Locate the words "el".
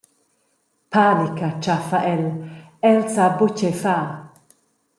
2.13-2.25, 2.89-2.99